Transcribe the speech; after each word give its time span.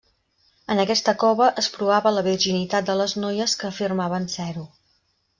En 0.75 0.79
aquesta 0.83 1.13
cova 1.23 1.49
es 1.61 1.67
provava 1.75 2.13
la 2.15 2.23
virginitat 2.27 2.87
de 2.87 2.95
les 3.01 3.13
noies 3.25 3.53
que 3.61 3.69
afirmaven 3.69 4.27
ser-ho. 4.37 4.65